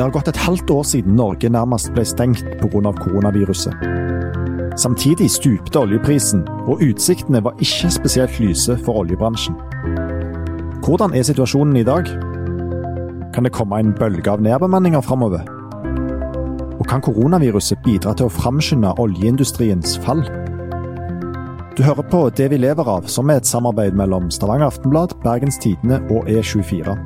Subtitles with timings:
[0.00, 2.92] Det har gått et halvt år siden Norge nærmest ble stengt pga.
[2.96, 3.74] koronaviruset.
[4.80, 9.58] Samtidig stupte oljeprisen, og utsiktene var ikke spesielt lyse for oljebransjen.
[10.80, 12.08] Hvordan er situasjonen i dag?
[13.34, 15.44] Kan det komme en bølge av nedbemanninger framover?
[16.80, 20.24] Og kan koronaviruset bidra til å framskynde oljeindustriens fall?
[21.76, 25.58] Du hører på Det vi lever av, som er et samarbeid mellom Stavanger Aftenblad, Bergens
[25.58, 26.96] Tidende og E24.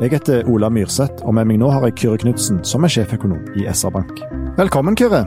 [0.00, 3.50] Jeg heter Ola Myrseth, og med meg nå har jeg Kyrre Knutsen, som er sjeføkonom
[3.60, 4.22] i SR-Bank.
[4.56, 5.26] Velkommen, Kyrre.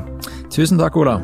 [0.50, 1.20] Tusen takk, Ola.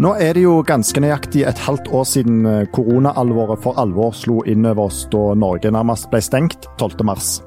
[0.00, 4.38] Nå er det jo ganske nøyaktig et halvt år siden eh, koronaalvoret for alvor slo
[4.48, 7.44] inn over oss da Norge nærmest ble stengt 12.3.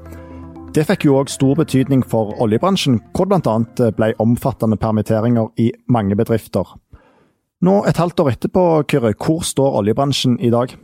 [0.78, 3.90] Det fikk jo òg stor betydning for oljebransjen, hvor det bl.a.
[3.98, 6.78] ble omfattende permitteringer i mange bedrifter.
[7.66, 10.78] Nå et halvt år etterpå, Kyrre, hvor står oljebransjen i dag?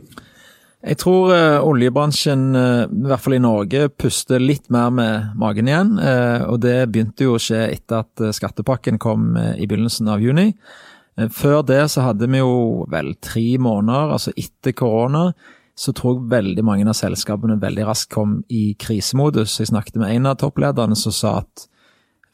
[0.86, 5.66] Jeg tror uh, oljebransjen, uh, i hvert fall i Norge, puster litt mer med magen
[5.66, 5.96] igjen.
[5.98, 10.52] Uh, og det begynte jo å skje etter at skattepakken kom i begynnelsen av juni.
[11.32, 15.30] Før det så hadde vi jo vel tre måneder, altså etter korona,
[15.76, 19.56] så tror jeg veldig mange av selskapene veldig raskt kom i krisemodus.
[19.58, 21.66] Jeg snakket med en av topplederne som sa at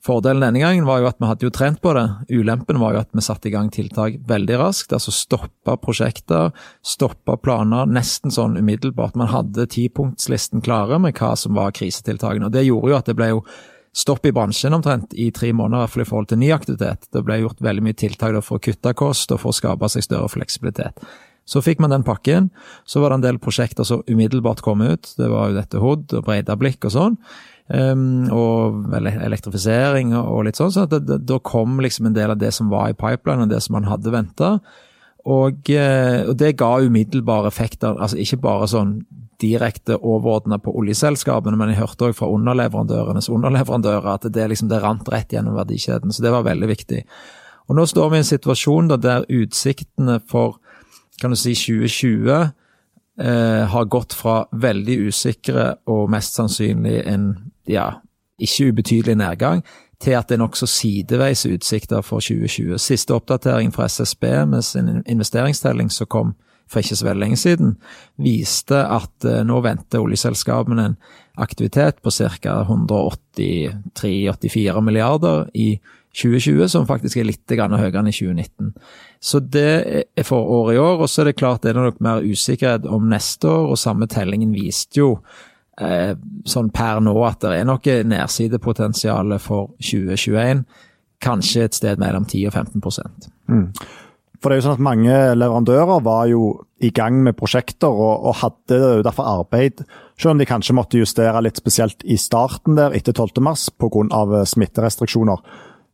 [0.03, 2.07] Fordelen denne gangen var jo at vi hadde jo trent på det.
[2.35, 4.91] Ulempen var jo at vi satte i gang tiltak veldig raskt.
[4.97, 6.51] Altså stoppa prosjekter,
[6.83, 9.15] stoppa planer nesten sånn umiddelbart.
[9.15, 12.51] Man hadde tipunktslisten klare med hva som var krisetiltakene.
[12.51, 13.45] og Det gjorde jo at det ble jo
[13.95, 17.07] stopp i bransjen omtrent i tre måneder, i hvert fall i forhold til ny aktivitet.
[17.13, 20.09] Det ble gjort veldig mye tiltak for å kutte kost og for å skape seg
[20.09, 20.99] større fleksibilitet.
[21.47, 22.51] Så fikk man den pakken.
[22.87, 25.15] Så var det en del prosjekter som umiddelbart kom ut.
[25.19, 27.17] Det var jo dette HOD og Breidablikk og sånn.
[27.71, 30.73] Um, og elektrifisering og litt sånn.
[30.75, 33.79] Så da kom liksom en del av det som var i pipeline, og det som
[33.79, 34.57] man hadde venta.
[35.23, 38.97] Og, eh, og, det ga umiddelbare effekter, altså ikke bare sånn
[39.43, 44.83] direkte overordna på oljeselskapene, men jeg hørte òg fra underleverandørenes underleverandører at det, liksom, det
[44.83, 46.15] rant rett gjennom verdikjeden.
[46.15, 47.05] Så det var veldig viktig.
[47.71, 50.59] Og nå står vi i en situasjon da der utsiktene for
[51.21, 57.29] kan du si 2020 eh, har gått fra veldig usikre og mest sannsynlig en
[57.69, 57.89] ja,
[58.43, 59.63] ikke ubetydelig nedgang,
[60.03, 62.79] til at det er nokså sideveis utsikter for 2020.
[62.79, 66.35] Siste oppdatering fra SSB med sin investeringstelling som kom
[66.73, 67.77] for ikke så veldig lenge siden,
[68.23, 70.97] viste at eh, nå venter oljeselskapene en
[71.43, 72.65] aktivitet på ca.
[72.69, 75.81] 183-84 milliarder i
[76.13, 78.75] 2020, som faktisk er litt høyere enn i 2019.
[79.21, 81.01] Så det er for året i år.
[81.01, 84.07] Og så er det klart det er nok mer usikkerhet om neste år, og samme
[84.07, 85.19] tellingen viste jo
[85.81, 86.15] eh,
[86.49, 90.65] sånn per nå at det er noe nedsidepotensial for 2021.
[91.23, 92.83] Kanskje et sted mellom 10 og 15
[93.49, 93.67] mm.
[94.43, 96.47] For det er jo sånn at Mange leverandører var jo
[96.83, 99.85] i gang med prosjekter og, og hadde derfor arbeid,
[100.19, 104.43] selv om de kanskje måtte justere litt spesielt i starten der etter 12.3 pga.
[104.51, 105.45] smitterestriksjoner.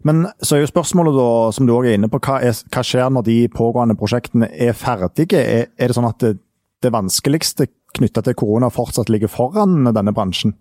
[0.09, 2.85] Men så er jo spørsmålet da, som du også er inne på, hva, er, hva
[2.87, 5.43] skjer når de pågående prosjektene er ferdige?
[5.43, 6.39] Er, er det sånn at det,
[6.81, 7.67] det vanskeligste
[7.99, 10.57] knytta til korona fortsatt ligger foran denne bransjen?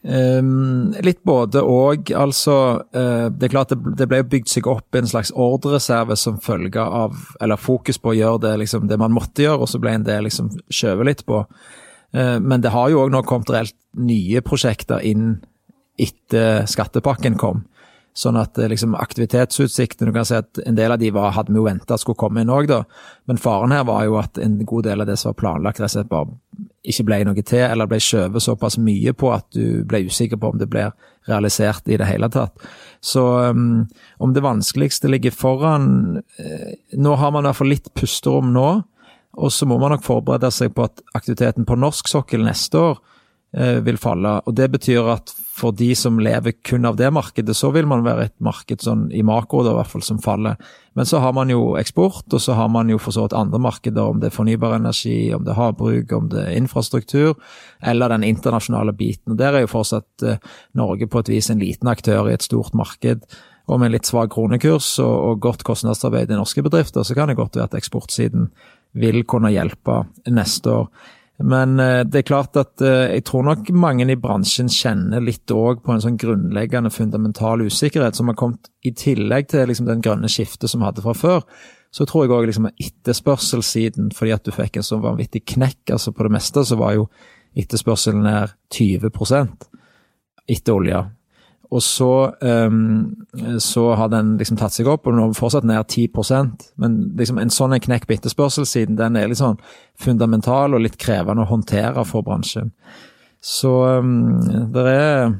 [0.00, 2.08] Um, litt både og.
[2.16, 2.54] Altså,
[2.96, 6.80] uh, det er klart det, det ble bygd seg opp en slags ordrereserve som følge
[6.80, 9.98] av Eller fokus på å gjøre det, liksom, det man måtte gjøre, og så ble
[9.98, 11.42] en del liksom skjøvet litt på.
[12.16, 15.34] Uh, men det har jo òg nå kommet reelt nye prosjekter inn
[16.00, 17.66] etter skattepakken kom.
[18.16, 21.52] Sånn at eh, liksom, aktivitetsutsiktene Du kan si at en del av de var, hadde
[21.52, 22.82] vi jo venta skulle komme inn òg, da.
[23.30, 25.92] Men faren her var jo at en god del av det som var planlagt, rett
[25.92, 26.34] og slett bare
[26.90, 30.52] ikke ble noe til, eller ble skjøvet såpass mye på at du ble usikker på
[30.52, 30.94] om det blir
[31.28, 32.56] realisert i det hele tatt.
[33.04, 33.84] Så um,
[34.18, 38.68] om det vanskeligste ligger foran eh, Nå har man i hvert fall litt pusterom nå,
[39.40, 42.98] og så må man nok forberede seg på at aktiviteten på norsk sokkel neste år
[43.54, 44.40] eh, vil falle.
[44.48, 48.04] Og det betyr at for de som lever kun av det markedet, så vil man
[48.06, 50.56] være et marked sånn i makro da, i hvert fall som faller.
[50.98, 53.60] Men så har man jo eksport, og så har man jo for så vidt andre
[53.62, 57.34] markeder, om det er fornybar energi, om det er havbruk, om det er infrastruktur,
[57.82, 59.36] eller den internasjonale biten.
[59.40, 60.40] Der er jo fortsatt eh,
[60.78, 63.26] Norge på et vis en liten aktør i et stort marked.
[63.70, 67.38] Og med litt svak kronekurs og, og godt kostnadsarbeid i norske bedrifter, så kan det
[67.38, 68.48] godt være at eksportsiden
[68.98, 70.90] vil kunne hjelpe neste år.
[71.40, 75.50] Men eh, det er klart at eh, jeg tror nok mange i bransjen kjenner litt
[75.54, 80.04] òg på en sånn grunnleggende fundamental usikkerhet som har kommet i tillegg til liksom den
[80.04, 81.46] grønne skiftet som vi hadde fra før.
[81.90, 85.96] Så tror jeg òg liksom etterspørselssiden, fordi at du fikk en sånn vanvittig knekk.
[85.96, 87.08] altså På det meste så var jo
[87.58, 89.66] etterspørselen nær 20%
[90.50, 91.06] etter olja.
[91.70, 93.26] Og så, um,
[93.62, 97.38] så har den liksom tatt seg opp, og nå er fortsatt ned 10% Men liksom
[97.38, 99.60] en sånn knekk på etterspørselssiden, den er litt sånn
[100.00, 102.72] fundamental og litt krevende å håndtere for bransjen.
[103.40, 103.70] Så
[104.02, 104.40] um,
[104.74, 105.30] det er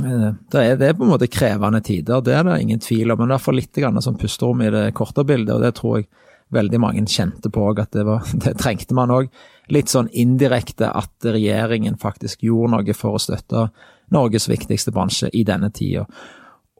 [0.00, 3.18] det er, det er, på en måte krevende tider, det er det ingen tvil om.
[3.20, 5.98] Men i hvert fall litt grann sånn pusterom i det korte bildet, og det tror
[5.98, 6.08] jeg
[6.52, 9.28] veldig mange kjente på at det, var, det trengte man òg.
[9.72, 13.68] Litt sånn indirekte at regjeringen faktisk gjorde noe for å støtte
[14.12, 16.04] Norges viktigste bransje i denne tida.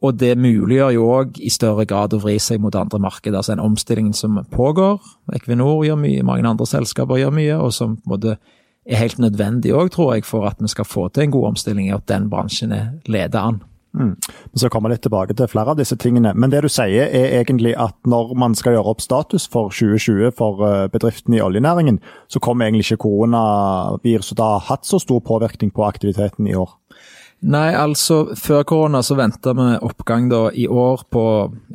[0.03, 3.39] Og det muliggjør jo òg i større grad å vri seg mot andre markeder.
[3.39, 4.99] Altså en omstilling som pågår.
[5.33, 8.35] Equinor gjør mye, mange andre selskaper gjør mye, og som på en måte
[8.85, 11.89] er helt nødvendig òg, tror jeg, for at vi skal få til en god omstilling,
[11.89, 13.63] og at den bransjen er ledet an.
[13.95, 14.15] Mm.
[14.53, 16.33] Så kommer komme litt tilbake til flere av disse tingene.
[16.35, 20.35] Men det du sier er egentlig at når man skal gjøre opp status for 2020
[20.35, 25.71] for eh, bedriftene i oljenæringen, så kommer egentlig ikke koronaviruset ha hatt så stor påvirkning
[25.71, 26.75] på aktiviteten i år?
[27.45, 31.25] Nei, altså før korona så venta vi oppgang da i år på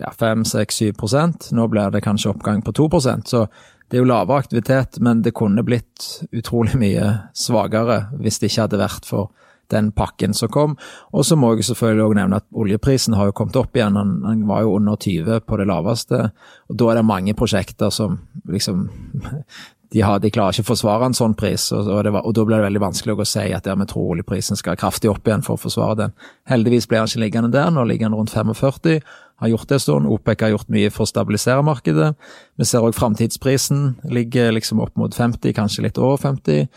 [0.01, 3.45] ja, 5-6-7 Nå blir det kanskje oppgang på 2% så
[3.91, 8.67] det er jo lavere aktivitet, men det kunne blitt utrolig mye svakere hvis det ikke
[8.69, 9.31] hadde vært for
[9.73, 10.77] den pakken som kom.
[11.15, 13.99] Og så må jeg selvfølgelig også nevne at oljeprisen har jo kommet opp igjen.
[13.99, 16.31] Den, den var jo under 20 på det laveste.
[16.71, 18.19] Og da er det mange prosjekter som
[18.51, 18.89] liksom
[19.91, 22.45] de, har, de, klarer ikke å forsvare en sånn pris, og, og, var, og da
[22.47, 25.43] blir det veldig vanskelig å si at ja, vi tror oljeprisen skal kraftig opp igjen
[25.43, 26.15] for å forsvare den.
[26.51, 29.01] Heldigvis blir den ikke liggende der, nå ligger den rundt 45,
[29.41, 30.07] har gjort det en stund.
[30.13, 32.13] OPEC har gjort mye for å stabilisere markedet.
[32.61, 36.69] Vi ser òg framtidsprisen ligger liksom opp mot 50, kanskje litt over 50.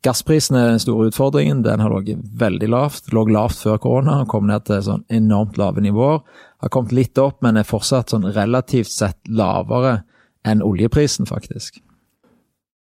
[0.00, 1.60] Gassprisen er den store utfordringen.
[1.64, 3.10] Den har ligget veldig lavt.
[3.12, 6.22] Lå lavt før korona, og kom ned til sånn enormt lave nivåer.
[6.64, 10.00] Har kommet litt opp, men er fortsatt sånn relativt sett lavere
[10.48, 11.82] enn oljeprisen, faktisk.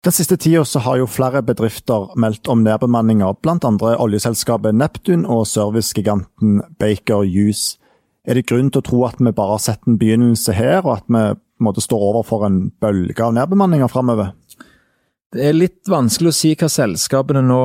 [0.06, 3.72] Den siste tida har jo flere bedrifter meldt om nedbemanninger, bl.a.
[3.96, 7.80] oljeselskapet Neptun og servicegiganten Baker Hughes.
[8.28, 11.00] Er det grunn til å tro at vi bare har sett en begynnelse her, og
[11.00, 11.24] at vi
[11.64, 14.36] måte, står overfor en bølge av nedbemanninger framover?
[15.36, 17.60] Det er litt vanskelig å si hva selskapene nå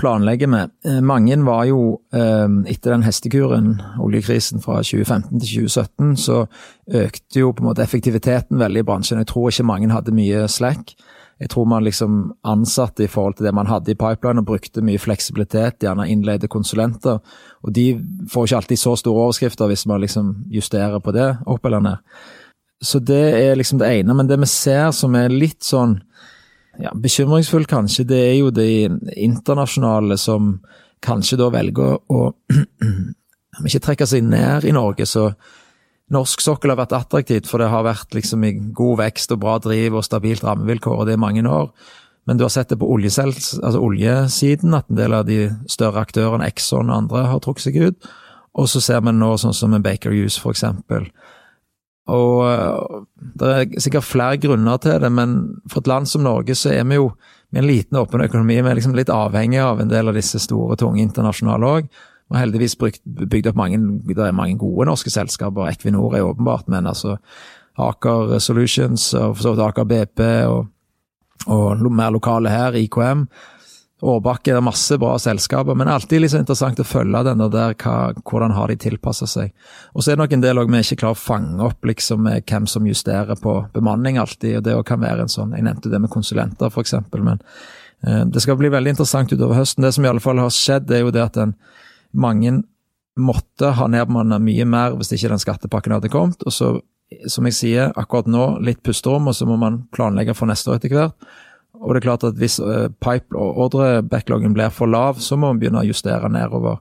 [0.00, 0.70] planlegger med.
[0.88, 6.48] Eh, mange var jo, eh, etter den hestekuren, oljekrisen fra 2015 til 2017, så
[6.88, 9.18] økte jo på en måte effektiviteten veldig i bransjen.
[9.18, 10.94] Jeg tror ikke mange hadde mye slack.
[11.40, 14.80] Jeg tror man liksom ansatte i forhold til det man hadde i pipeline, og brukte
[14.80, 17.20] mye fleksibilitet, gjerne innleide konsulenter.
[17.64, 18.00] Og de
[18.30, 21.96] får ikke alltid så store overskrifter hvis man liksom justerer på det opp eller ned.
[22.82, 24.14] Så det er liksom det ene.
[24.14, 26.00] Men det vi ser som er litt sånn
[26.80, 28.68] ja, bekymringsfullt, kanskje, det er jo det
[29.16, 30.58] internasjonale som
[31.04, 32.28] kanskje da velger å,
[33.60, 35.24] Om ikke trekke seg ned i Norge, så
[36.14, 39.56] norsk sokkel har vært attraktivt, for det har vært liksom i god vekst og bra
[39.60, 41.66] driv og stabilt rammevilkår, og det er mange år.
[42.30, 46.46] Men du har sett det på altså oljesiden, at en del av de større aktørene,
[46.46, 48.10] Exxon og andre, har trukket seg ut.
[48.54, 51.08] Og så ser vi nå sånn som en Baker Hughes, for eksempel.
[52.08, 53.02] Og eh,
[53.40, 55.36] det er sikkert flere grunner til det, men
[55.70, 57.10] for et land som Norge så er vi jo
[57.50, 58.60] med en liten åpen økonomi.
[58.60, 61.88] Vi er liksom litt avhengig av en del av disse store, tunge internasjonale òg.
[62.30, 65.66] Vi har heldigvis bygd opp mange, det er mange gode norske selskaper.
[65.72, 67.16] Equinor er åpenbart, men altså
[67.80, 70.68] Aker Solutions og for så vidt Aker BP og,
[71.50, 73.26] og mer lokale her, IKM.
[74.00, 78.54] Årbakke, er masse bra selskaper, men alltid liksom interessant å følge den der, hva, hvordan
[78.56, 79.52] har de tilpassa seg.
[79.92, 82.46] Og så er det nok en del vi ikke klarer å fange opp liksom med
[82.48, 86.00] hvem som justerer på bemanning alltid, og det kan være en sånn Jeg nevnte det
[86.00, 87.42] med konsulenter, f.eks., men
[88.06, 89.84] eh, det skal bli veldig interessant utover høsten.
[89.84, 91.56] Det som i alle fall har skjedd, er jo det at den,
[92.10, 92.62] mange
[93.20, 96.40] måtte ha nedbemanna mye mer hvis ikke den skattepakken hadde kommet.
[96.46, 96.72] Og så,
[97.28, 100.80] som jeg sier, akkurat nå litt pusterom, og så må man planlegge for neste år
[100.80, 101.30] etter hvert.
[101.80, 105.50] Og det er klart at hvis uh, pipe- og ordrebackloggen blir for lav, så må
[105.50, 106.80] man begynne å justere nedover.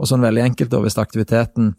[0.00, 1.74] Og sånn veldig enkelt, da, hvis aktiviteten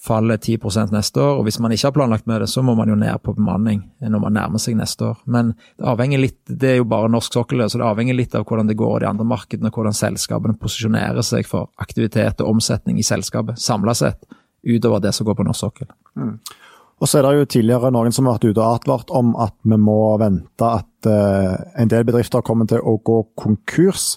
[0.00, 1.38] faller 10% neste år.
[1.38, 3.82] og Hvis man ikke har planlagt med det, så må man jo ned på bemanning
[4.00, 5.18] når man nærmer seg neste år.
[5.26, 8.46] Men det avhenger litt, det er jo bare norsk sokkel, så det avhenger litt av
[8.48, 12.56] hvordan det går i de andre markedene, og hvordan selskapene posisjonerer seg for aktivitet og
[12.56, 14.24] omsetning i selskapet samla sett,
[14.64, 15.92] utover det som går på norsk sokkel.
[16.16, 16.38] Mm.
[17.00, 19.56] Og så er det jo tidligere noen som har vært ute og advart om at
[19.64, 24.12] vi må vente at uh, en del bedrifter kommer til å gå konkurs.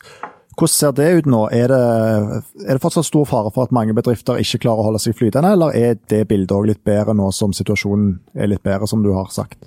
[0.54, 1.46] Hvordan ser det ut nå?
[1.56, 1.84] Er det,
[2.68, 5.54] er det fortsatt stor fare for at mange bedrifter ikke klarer å holde seg flytende,
[5.56, 9.13] eller er det bildet òg litt bedre nå som situasjonen er litt bedre, som du
[9.16, 9.63] har sagt?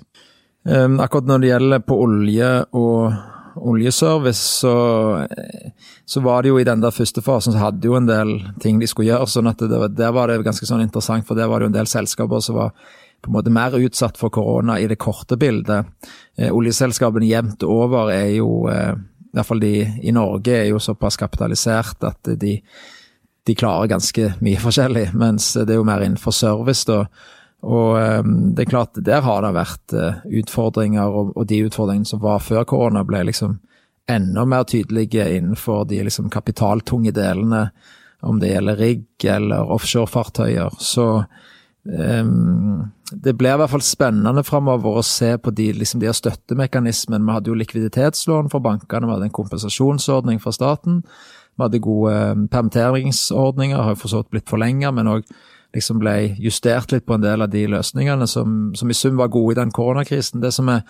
[0.67, 3.17] Um, akkurat når det gjelder på olje og
[3.57, 4.73] oljeservice, så,
[6.05, 8.77] så, var det jo i den der første fasen så hadde jo en del ting
[8.79, 9.27] de skulle gjøre.
[9.31, 11.79] sånn at det, Der var det ganske sånn interessant, for der var det jo en
[11.79, 12.75] del selskaper som var
[13.21, 15.89] på en måte mer utsatt for korona i det korte bildet.
[16.37, 18.93] Eh, oljeselskapene jevnt over er jo eh,
[19.27, 22.55] i hvert fall de i Norge er jo såpass kapitalisert at de,
[23.45, 27.03] de klarer ganske mye forskjellig, mens det er jo mer innenfor service, da.
[27.67, 32.09] Og um, det er klart, der har det vært uh, utfordringer, og, og, de utfordringene
[32.09, 33.57] som var før korona, ble liksom
[34.07, 37.67] enda mer tydelige innenfor de liksom kapitaltunge delene,
[38.25, 40.77] om det gjelder rigg eller offshorefartøyer.
[40.81, 41.07] Så
[41.87, 47.23] um, det blir i hvert fall spennende framover å se på de, liksom de støttemekanismene.
[47.23, 51.03] Vi hadde jo likviditetslån for bankene, vi hadde en kompensasjonsordning fra staten.
[51.57, 55.23] Vi hadde gode eh, permitteringsordninger, har for så vidt blitt forlenget, men òg
[55.75, 59.31] liksom ble justert litt på en del av de løsningene som, som i sum var
[59.33, 60.43] gode i den koronakrisen.
[60.43, 60.83] Det som er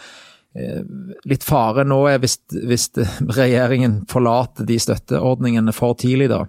[0.58, 0.82] eh,
[1.30, 2.90] litt fare nå, er hvis, hvis
[3.40, 6.46] regjeringen forlater de støtteordningene for tidlig, da.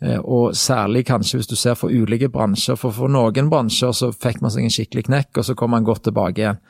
[0.00, 2.78] Eh, og særlig kanskje hvis du ser for ulike bransjer.
[2.80, 5.86] For for noen bransjer så fikk man seg en skikkelig knekk, og så kom man
[5.86, 6.62] godt tilbake igjen.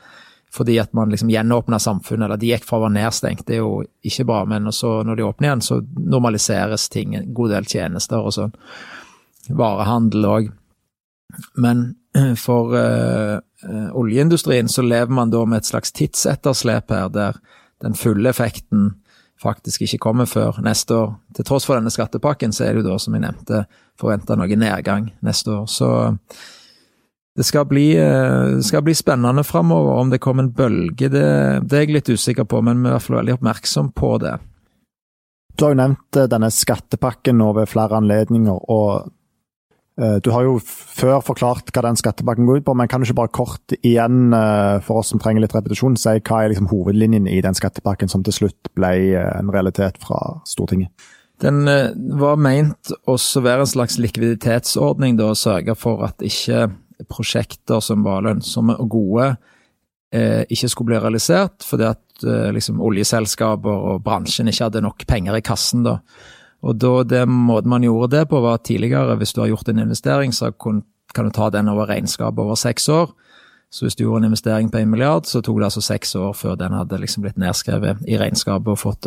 [0.51, 3.63] Fordi at man liksom gjenåpna samfunnet, eller de gikk fra å være nedstengt, det er
[3.63, 4.41] jo ikke bra.
[4.51, 8.57] Men når de åpner igjen, så normaliseres ting, en god del tjenester og sånn.
[9.47, 10.51] Varehandel òg.
[11.55, 11.85] Men
[12.47, 13.39] for uh,
[13.95, 17.39] oljeindustrien så lever man da med et slags tidsetterslep her, der
[17.81, 18.91] den fulle effekten
[19.41, 21.13] faktisk ikke kommer før neste år.
[21.37, 23.65] Til tross for denne skattepakken, så er det jo da, som jeg nevnte,
[24.01, 25.69] forventa noe nedgang neste år.
[25.71, 25.91] Så
[27.37, 30.01] det skal bli, eh, skal bli spennende framover.
[30.01, 31.25] Om det kommer en bølge, det,
[31.65, 34.17] det, er jeg litt usikker på, men vi er i hvert fall veldig oppmerksom på
[34.25, 34.37] det.
[35.57, 39.20] Du har jo nevnt eh, denne skattepakken nå ved flere anledninger, og Eh,
[40.25, 43.19] du har jo før forklart hva den skattepakken går ut på, men kan du ikke
[43.19, 47.29] bare kort igjen, eh, for oss som trenger litt repetisjon, si hva er liksom hovedlinjen
[47.29, 50.93] i den skattepakken som til slutt ble eh, en realitet fra Stortinget?
[51.41, 51.65] Den
[52.21, 56.67] var meint å være en slags likviditetsordning, da, og sørge for at ikke
[57.09, 59.31] prosjekter som var lønnsomme og gode,
[60.13, 65.07] eh, ikke skulle bli realisert, fordi at eh, liksom, oljeselskaper og bransjen ikke hadde nok
[65.09, 65.85] penger i kassen.
[65.87, 65.99] da.
[66.61, 69.79] Og da, det måten man gjorde det på, var tidligere, hvis du har gjort en
[69.87, 70.83] investering, så kan,
[71.15, 73.11] du ta den over regnskap over seks år.
[73.71, 76.33] Så hvis du gjorde en investering på en milliard, så tok det altså seks år
[76.35, 79.07] før den hadde liksom blitt nedskrevet i regnskapet og fått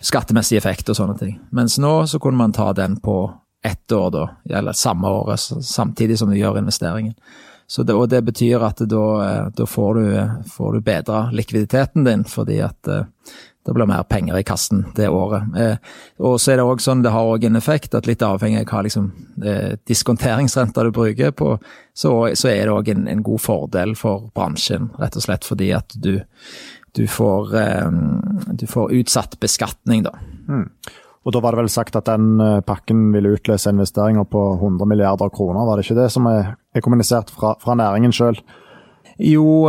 [0.00, 1.38] skattemessig effekt og sånne ting.
[1.56, 3.22] Mens nå så kunne man ta den på
[3.64, 4.26] ett år, da,
[4.58, 7.14] eller samme året, samtidig som du gjør investeringen.
[7.70, 12.24] Det, og det betyr at da, eh, da får, du, får du bedra likviditeten din,
[12.26, 13.04] fordi at eh,
[13.66, 15.44] det blir mer penger i kassen det året.
[15.58, 15.76] Eh,
[16.24, 18.70] og så er det også sånn, det har òg en effekt at litt avhengig av
[18.70, 19.10] hva liksom,
[19.44, 21.52] eh, diskonteringsrenta du bruker på,
[21.92, 25.74] så, så er det òg en, en, god fordel for bransjen, rett og slett fordi
[25.76, 26.14] at du,
[26.96, 27.92] du, får, eh,
[28.62, 30.16] du får, utsatt beskatning, da.
[30.48, 30.66] Mm.
[31.20, 34.88] Og da var det vel sagt at den eh, pakken ville utløse investeringer på 100
[34.88, 38.40] milliarder kroner, var det ikke det som er, er kommunisert fra, fra næringen sjøl?
[39.20, 39.68] Jo,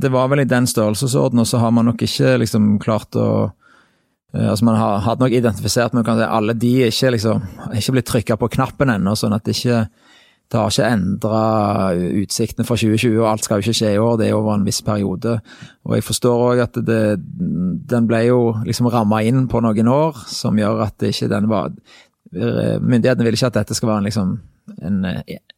[0.00, 3.28] det var vel i den størrelsesorden, og så har man nok ikke liksom klart å
[4.32, 7.44] eh, Altså Man har, hadde nok identifisert men kan si, alle de er ikke liksom,
[7.76, 9.84] ikke blitt trykka på knappen ennå, sånn at det ikke
[10.52, 11.42] det har ikke endra
[12.20, 14.66] utsiktene for 2020, og alt skal jo ikke skje i år, det er over en
[14.66, 15.38] viss periode.
[15.88, 16.98] Og jeg forstår òg at det,
[17.90, 21.48] den ble jo liksom ramma inn på noen år, som gjør at det ikke den
[21.50, 21.72] var
[22.34, 24.30] Myndighetene vil ikke at dette skal være en liksom
[24.82, 25.04] en,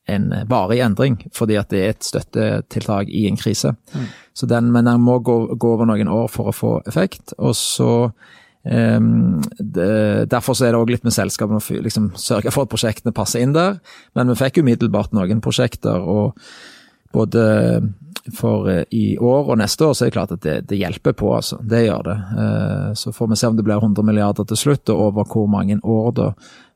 [0.06, 3.74] en varig endring, fordi at det er et støttetiltak i en krise.
[3.94, 4.08] Mm.
[4.36, 7.34] Så den, men den må gå, gå, over noen år for å få effekt.
[7.38, 7.90] Og så
[8.62, 12.72] um, det, Derfor så er det òg litt med selskapene å liksom, sørge for at
[12.72, 13.80] prosjektene passer inn der.
[14.18, 16.38] Men vi fikk umiddelbart noen prosjekter, og
[17.12, 17.42] både
[18.34, 21.14] for uh, i år og neste år så er det klart at det, det hjelper
[21.16, 21.58] på, altså.
[21.62, 22.16] Det gjør det.
[22.38, 25.46] Uh, så får vi se om det blir 100 milliarder til slutt, og over hvor
[25.50, 26.32] mange år da.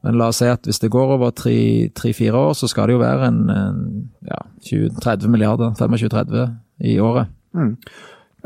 [0.06, 3.02] Men la oss si at hvis det går over tre-fire år, så skal det jo
[3.02, 3.82] være en, en
[4.24, 6.46] ja, 20-30 milliarder, 25-30
[6.88, 7.28] i året.
[7.52, 7.76] Mm.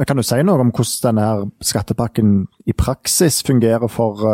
[0.03, 1.29] Kan du si noe om hvordan denne
[1.62, 2.33] skattepakken
[2.67, 4.25] i praksis fungerer for,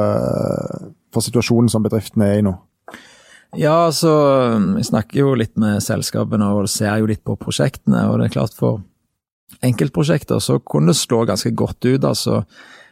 [1.13, 2.55] for situasjonen som bedriftene er i nå?
[3.59, 4.11] Ja, altså,
[4.77, 8.07] jeg snakker jo litt med selskapene og ser jo litt på prosjektene.
[8.09, 8.83] og det er klart For
[9.67, 12.05] enkeltprosjekter så kunne det slå ganske godt ut.
[12.05, 12.45] altså,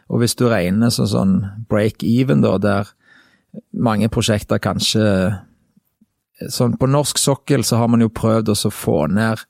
[0.09, 1.35] og Hvis du regner sånn, sånn
[1.69, 2.91] break even, da, der
[3.73, 5.39] mange prosjekter kanskje
[6.47, 9.41] Sånn på norsk sokkel så har man jo prøvd å få ned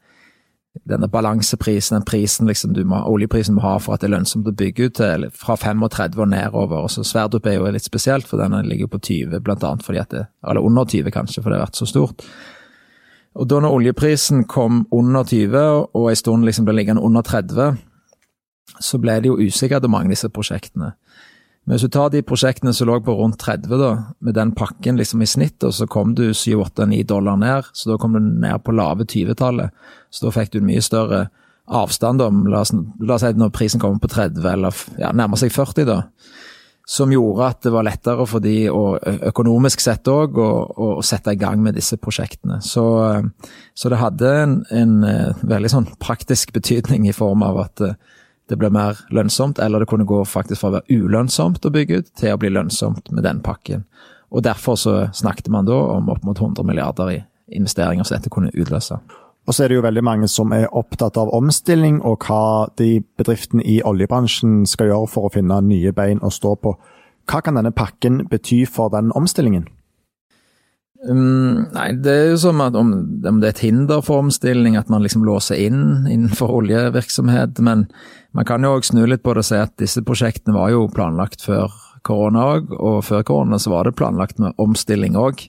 [0.90, 4.48] denne balanseprisen, den prisen liksom du må, oljeprisen må ha for at det er lønnsomt
[4.48, 6.86] å bygge ut til, fra 35 og nedover.
[6.86, 10.02] og så Sverdrup er jo litt spesielt, for den ligger på 20, blant annet fordi
[10.02, 12.26] at det, eller under 20 kanskje, for det har vært så stort.
[13.40, 17.78] Og da når oljeprisen kom under 20, og en stund liksom ble liggende under 30,
[18.80, 20.94] så ble det jo usikkert om mange av disse prosjektene.
[21.70, 23.90] Men hvis du tar de prosjektene som lå på rundt 30, da,
[24.26, 27.98] med den pakken liksom i snitt, og så kom du 7-8-9 dollar ned, så da
[28.02, 29.70] kom du ned på lave 20-tallet.
[30.10, 31.28] Så da fikk du en mye større
[31.70, 35.38] avstand om, la oss, la oss si når prisen kommer på 30, eller ja, nærmer
[35.38, 36.00] seg 40, da.
[36.90, 38.98] Som gjorde at det var lettere for de, og
[39.30, 42.64] økonomisk sett òg, å, å, sette i gang med disse prosjektene.
[42.66, 42.88] Så,
[43.78, 44.96] så det hadde en, en,
[45.46, 47.92] veldig sånn praktisk betydning i form av at
[48.50, 52.00] det ble mer lønnsomt, eller det kunne gå faktisk fra å være ulønnsomt å bygge
[52.02, 53.86] ut, til å bli lønnsomt med den pakken.
[54.30, 57.20] Og Derfor så snakket man da om opp mot 100 milliarder i
[57.58, 59.00] investeringer som dette kunne utløse.
[59.50, 63.00] Og så er det jo veldig mange som er opptatt av omstilling, og hva de
[63.18, 66.76] bedriftene i oljebransjen skal gjøre for å finne nye bein å stå på.
[67.30, 69.66] Hva kan denne pakken bety for den omstillingen?
[71.08, 72.92] Um, nei, det er jo som at om,
[73.24, 77.62] om, det er et hinder for omstilling, at man liksom låser inn innenfor oljevirksomhet.
[77.64, 77.88] Men
[78.38, 80.90] man kan jo òg snu litt på det og si at disse prosjektene var jo
[80.94, 81.72] planlagt før
[82.06, 82.74] korona òg.
[82.78, 85.48] Og før korona så var det planlagt med omstilling òg.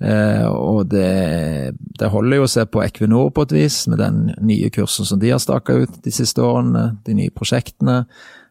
[0.00, 4.30] Eh, og det, det, holder jo å se på Equinor på et vis, med den
[4.40, 6.90] nye kursen som de har staka ut de siste årene.
[7.06, 8.02] De nye prosjektene.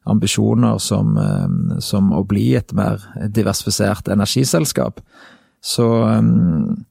[0.10, 5.04] Ambisjoner som, eh, som å bli et mer diversifisert energiselskap.
[5.62, 6.86] Så um,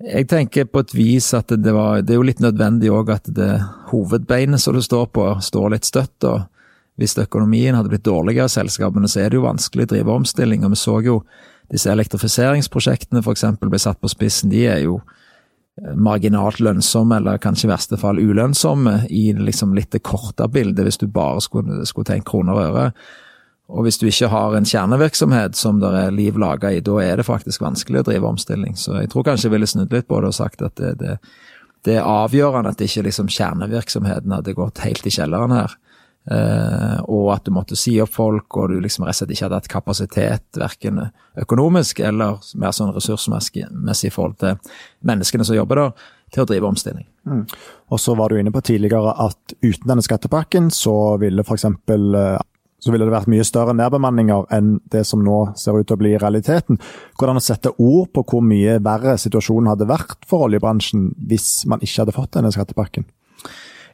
[0.00, 3.28] jeg tenker på et vis at det, var, det er jo litt nødvendig òg at
[3.36, 3.50] det
[3.90, 6.24] hovedbeinet som du står på, står litt støtt.
[6.24, 6.46] og
[7.00, 10.64] Hvis økonomien hadde blitt dårligere i selskapene, så er det jo vanskelig å drive omstilling.
[10.64, 11.20] og Vi så jo
[11.70, 13.44] disse elektrifiseringsprosjektene f.eks.
[13.60, 14.50] ble satt på spissen.
[14.50, 19.92] De er jo eh, marginalt lønnsomme, eller kanskje i verste fall ulønnsomme, i liksom litt
[19.92, 22.92] det korte bildet, hvis du bare skulle, skulle tenke kroner og øre.
[23.70, 27.20] Og hvis du ikke har en kjernevirksomhet som det er liv laga i, da er
[27.20, 28.74] det faktisk vanskelig å drive omstilling.
[28.78, 31.18] Så jeg tror kanskje jeg ville snudd litt på det og sagt at det, det,
[31.86, 35.78] det er avgjørende at ikke liksom kjernevirksomheten hadde gått helt i kjelleren her.
[36.30, 39.46] Eh, og at du måtte si opp folk, og du liksom rett og slett ikke
[39.46, 41.00] hadde hatt kapasitet, verken
[41.40, 44.76] økonomisk eller mer sånn ressursmessig i forhold til
[45.08, 47.08] menneskene som jobber der, til å drive omstilling.
[47.26, 47.42] Mm.
[47.90, 51.66] Og så var du inne på tidligere at uten denne skattepakken så ville f.eks
[52.80, 56.00] så ville det vært mye større nedbemanninger enn det som nå ser ut til å
[56.00, 56.80] bli realiteten.
[57.20, 61.84] Hvordan å sette ord på hvor mye verre situasjonen hadde vært for oljebransjen hvis man
[61.84, 63.06] ikke hadde fått denne skattepakken?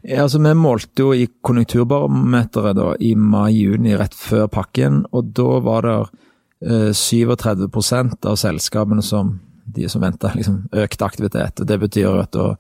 [0.07, 5.59] Ja, altså Vi målte jo i konjunkturbarometeret da, i mai-juni rett før pakken, og da
[5.65, 5.97] var det
[6.63, 11.61] eh, 37% av selskapene som, de som venta liksom, økt aktivitet.
[11.61, 12.53] og Det betyr at da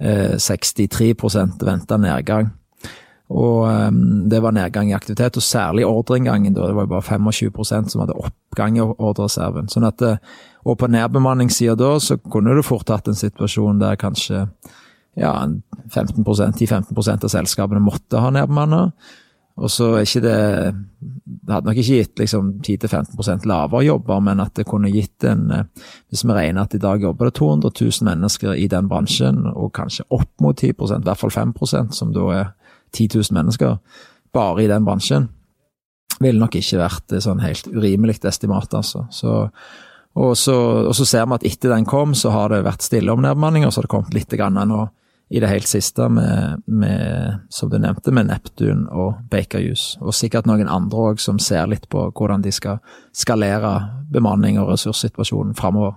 [0.00, 2.50] eh, 63% venta nedgang.
[3.30, 6.54] Og um, det var nedgang i aktivitet, og særlig ordreinngangen.
[6.54, 9.70] Det var jo bare 25% som hadde oppgang i ordrereserven.
[9.70, 10.18] Sånn at, eh,
[10.66, 14.48] og på nedbemanningssida da, så kunne du fort hatt en situasjon der kanskje
[15.18, 15.32] ja,
[15.94, 18.88] 15% 10-15% av selskapene måtte ha nedbemanna.
[19.60, 20.36] Og så er ikke det
[21.00, 25.50] Det hadde nok ikke gitt liksom 10-15% lavere jobber, men at det kunne gitt en
[25.50, 25.64] eh,
[26.08, 29.72] Hvis vi regner at i dag jobber det 200 000 mennesker i den bransjen, og
[29.74, 31.54] kanskje opp mot 10 i hvert fall 5
[31.92, 32.46] som da er
[32.92, 33.78] 10 000 mennesker
[34.34, 35.28] bare i den bransjen,
[36.20, 39.06] ville nok ikke vært sånn helt urimelig estimat, altså.
[39.10, 39.34] Så,
[40.14, 43.12] og, så, og, så, ser vi at etter den kom, så har det vært stille
[43.12, 44.86] om nedbemanninger, så har det kommet litt grann nå
[45.30, 49.94] i det helt siste med, med, som du nevnte, med Neptun og Baker Juice.
[50.02, 52.80] Og sikkert noen andre òg som ser litt på hvordan de skal
[53.14, 53.76] skalere
[54.10, 55.94] bemanning og ressurssituasjonen framover.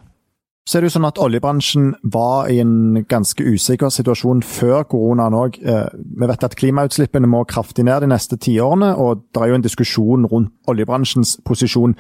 [0.64, 5.36] Så er det jo sånn at Oljebransjen var i en ganske usikker situasjon før koronaen
[5.36, 5.58] òg.
[5.60, 9.58] Eh, vi vet at klimautslippene må kraftig ned de neste tiårene, og det er jo
[9.60, 11.98] en diskusjon rundt oljebransjens posisjon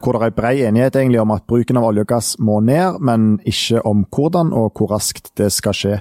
[0.00, 3.02] hvor det er bred enighet egentlig om at bruken av olje og gass må ned,
[3.04, 6.00] men ikke om hvordan og hvor raskt det skal skje.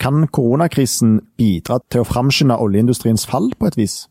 [0.00, 4.06] Kan koronakrisen bidra til å framskynde oljeindustriens fall på et vis?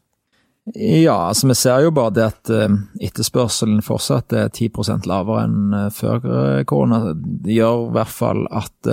[0.73, 2.71] Ja, altså vi ser jo bare det at uh,
[3.03, 7.13] etterspørselen fortsatt er 10 lavere enn uh, før uh, korona.
[7.13, 8.89] Det gjør i hvert fall at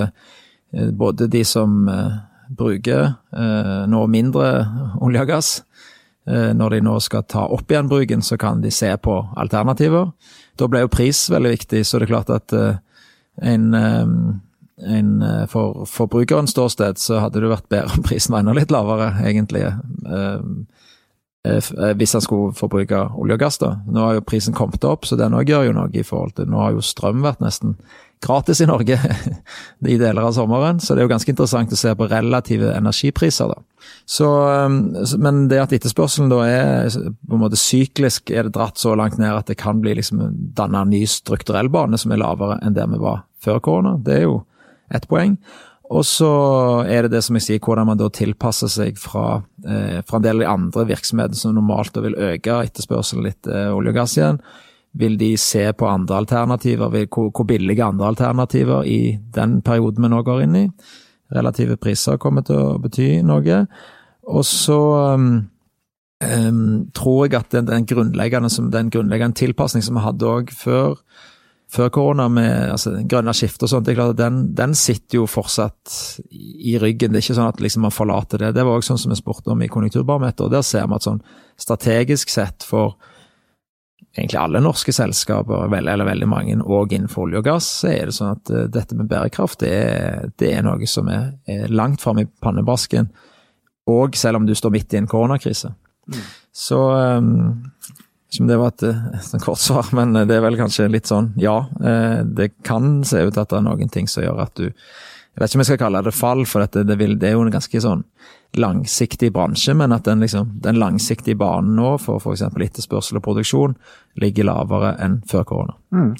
[0.72, 1.82] både de som
[2.56, 3.10] bruker
[3.92, 4.46] nå mindre
[5.04, 5.50] olje og gass,
[6.24, 10.08] når de nå skal ta opp igjen bruken, så kan de se på alternativer.
[10.56, 15.12] Da ble jo pris veldig viktig, så det er klart at en, en
[15.52, 19.66] for forbrukerens ståsted så hadde det vært bedre om prisen var enda litt lavere, egentlig.
[19.68, 20.40] Eh, eh,
[21.42, 23.58] hvis han skulle forbruke olje og gass.
[23.58, 23.72] da.
[23.90, 26.46] Nå har jo prisen kommet opp, så den òg gjør jo noe i forhold til
[26.50, 27.74] Nå har jo strøm vært nesten
[28.22, 28.94] gratis i Norge
[29.94, 33.50] i deler av sommeren, så det er jo ganske interessant å se på relative energipriser.
[33.50, 33.88] da.
[34.06, 34.28] Så,
[35.18, 39.18] men det at etterspørselen da er på en måte syklisk, er det dratt så langt
[39.18, 40.22] ned at det kan bli liksom
[40.56, 44.20] danna en ny strukturell bane som er lavere enn der vi var før korona, det
[44.20, 44.40] er jo
[44.94, 45.36] ett poeng.
[45.92, 46.32] Og så
[46.88, 50.24] er det det som jeg sier, hvordan man da tilpasser seg fra, eh, fra en
[50.24, 54.16] del av de andre virksomhetene som normalt vil øke etterspørselen litt eh, olje og gass
[54.16, 54.40] igjen.
[54.96, 60.12] Vil de se på andre alternativer, hvor, hvor billige andre alternativer i den perioden vi
[60.12, 60.66] nå går inn i?
[61.32, 63.62] Relative priser kommer til å bety noe.
[64.28, 64.78] Og så
[65.16, 65.30] um,
[66.20, 71.00] um, tror jeg at den, den, grunnleggende, den grunnleggende tilpasning som vi hadde òg før,
[71.72, 75.22] før korona, med altså, grønne skifter og sånt, det er klart at den, den, sitter
[75.22, 75.94] jo fortsatt
[76.32, 77.12] i ryggen.
[77.12, 78.52] Det er ikke sånn at liksom man forlater det.
[78.58, 80.52] Det var også sånn som vi spurte om i Konjunkturbarometeret.
[80.52, 81.22] Der ser vi at sånn
[81.60, 82.98] strategisk sett for
[84.12, 88.16] egentlig alle norske selskaper, eller veldig mange, og innenfor olje og gass, så er det
[88.18, 92.04] sånn at uh, dette med bærekraft, det er, det er noe som er, er langt
[92.04, 93.08] framme i pannebrasken.
[93.88, 95.72] Og selv om du står midt i en koronakrise.
[96.12, 96.20] Mm.
[96.52, 97.32] Så um,
[98.32, 98.84] ikke om det var et,
[99.20, 101.58] et kort svar, men det er vel kanskje litt sånn ja.
[101.84, 105.40] Eh, det kan se ut at det er noen ting som gjør at du Jeg
[105.40, 107.44] vet ikke om jeg skal kalle det fall, for det, det, vil, det er jo
[107.46, 108.02] en ganske sånn
[108.60, 112.42] langsiktig bransje, men at den, liksom, den langsiktige banen nå for f.eks.
[112.52, 113.76] etterspørsel og produksjon
[114.20, 115.78] ligger lavere enn før korona.
[115.96, 116.10] Mm.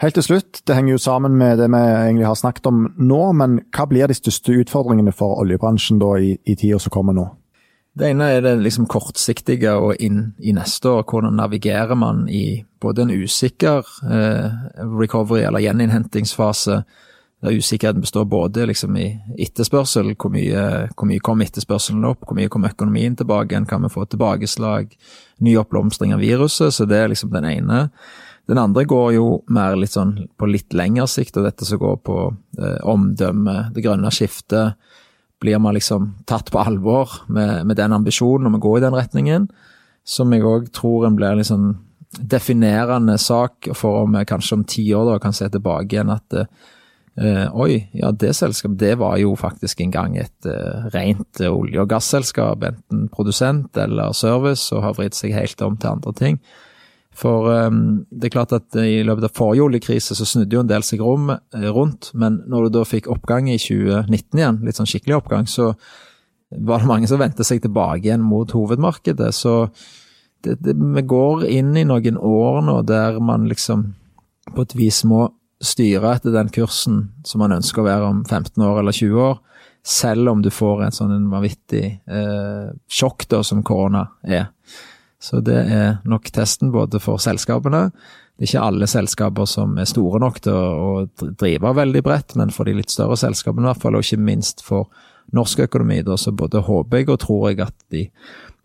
[0.00, 3.20] Helt til slutt, det henger jo sammen med det vi egentlig har snakket om nå,
[3.36, 7.26] men hva blir de største utfordringene for oljebransjen da i, i tida som kommer nå?
[7.98, 11.04] Det ene er det liksom kortsiktige og inn i neste år.
[11.10, 14.60] Hvordan navigerer man i både en usikker eh,
[15.00, 16.82] recovery eller gjeninnhentingsfase,
[17.40, 19.08] der usikkerheten består både liksom i
[19.40, 23.82] etterspørsel, hvor mye, hvor mye kom etterspørselen opp, hvor mye kom økonomien tilbake igjen, kan
[23.82, 24.92] vi få tilbakeslag,
[25.40, 27.86] ny oppblomstring av viruset, så det er liksom den ene.
[28.50, 31.96] Den andre går jo mer litt sånn på litt lengre sikt, og dette som går
[32.04, 32.18] på
[32.60, 34.76] eh, omdømme, det grønne skiftet,
[35.40, 38.96] blir man liksom tatt på alvor med, med den ambisjonen og vi går i den
[38.96, 39.46] retningen,
[40.04, 41.72] som jeg òg tror en blir liksom
[42.10, 46.34] definerende sak for om vi kanskje om ti år da kan se tilbake igjen at
[46.40, 51.82] eh, oi, ja det selskapet det var jo faktisk en gang et eh, rent olje-
[51.82, 56.40] og gasselskap, enten produsent eller service, og har vridd seg helt om til andre ting.
[57.16, 60.70] For um, det er klart at i løpet av forrige oljekrise så snudde jo en
[60.70, 64.78] del seg rom, eh, rundt, men når du da fikk oppgang i 2019 igjen, litt
[64.78, 65.72] sånn skikkelig oppgang, så
[66.50, 69.30] var det mange som vendte seg tilbake igjen mot hovedmarkedet.
[69.34, 69.68] Så
[70.42, 73.90] det, det, vi går inn i noen år nå der man liksom
[74.54, 75.28] på et vis må
[75.60, 79.36] styre etter den kursen som man ønsker å være om 15 år eller 20 år,
[79.86, 84.48] selv om du får en sånn vanvittig eh, sjokk da som korona er.
[85.20, 87.90] Så det er nok testen både for selskapene.
[88.40, 92.52] Det er ikke alle selskaper som er store nok til å, drive veldig bredt, men
[92.54, 94.88] for de litt større selskapene i hvert fall, og ikke minst for
[95.36, 98.06] norsk økonomi, da, så både håper jeg og tror jeg at de,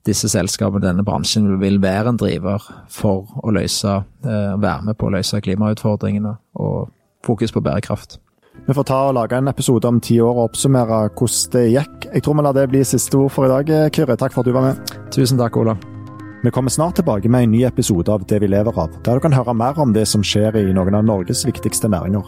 [0.07, 5.09] disse selskapene, denne bransjen, vil være en driver for å løse, eh, være med på
[5.09, 6.93] å løse klimautfordringene og
[7.27, 8.21] fokus på bærekraft.
[8.65, 12.07] Vi får ta og lage en episode om ti år og oppsummere hvordan det gikk.
[12.13, 14.15] Jeg tror vi lar det bli siste ord for i dag, Kyrre.
[14.15, 14.95] Takk for at du var med.
[15.11, 15.75] Tusen takk, Ola.
[16.45, 19.19] Vi kommer snart tilbake med en ny episode av Det vi lever av, der du
[19.19, 22.21] kan høre mer om det som skjer i noen av Norges viktigste næringer.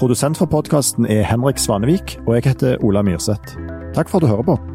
[0.00, 3.58] Produsent for podkasten er Henrik Svanevik, og jeg heter Ola Myrseth.
[3.92, 4.73] Takk for at du hører på.